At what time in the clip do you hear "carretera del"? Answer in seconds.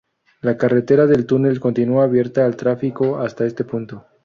0.57-1.27